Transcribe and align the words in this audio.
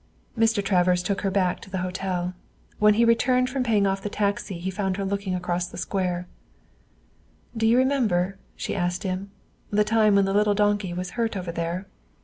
Mr. 0.35 0.65
Travers 0.65 1.03
took 1.03 1.21
her 1.21 1.29
back 1.29 1.59
to 1.59 1.69
the 1.69 1.77
hotel. 1.85 2.33
When 2.79 2.95
he 2.95 3.05
returned 3.05 3.51
from 3.51 3.61
paying 3.61 3.85
off 3.85 4.01
the 4.01 4.09
taxi 4.09 4.57
he 4.57 4.71
found 4.71 4.97
her 4.97 5.05
looking 5.05 5.35
across 5.35 5.67
at 5.67 5.73
the 5.73 5.77
square. 5.77 6.27
"Do 7.55 7.67
you 7.67 7.77
remember," 7.77 8.39
she 8.55 8.75
asked 8.75 9.03
him, 9.03 9.29
"the 9.69 9.83
time 9.83 10.15
when 10.15 10.25
the 10.25 10.33
little 10.33 10.55
donkey 10.55 10.91
was 10.91 11.11
hurt 11.11 11.37
over 11.37 11.51
there?" 11.51 11.85